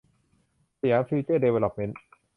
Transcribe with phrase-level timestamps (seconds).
[0.79, 1.99] สยามฟิวเจอร์ดีเวลอปเมนท์